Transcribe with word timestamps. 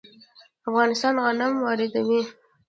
افغانستان 0.69 1.13
غنم 1.25 1.51
واردوي. 1.65 2.21